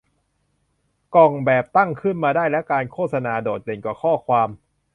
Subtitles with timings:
[1.15, 4.49] กล่องแบบตั้งขึ้นมาได้และการโฆษณาโดดเด่นกว่าข้อความ